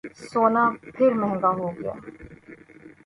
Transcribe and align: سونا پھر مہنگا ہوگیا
سونا 0.29 0.63
پھر 0.95 1.11
مہنگا 1.21 1.51
ہوگیا 1.59 1.93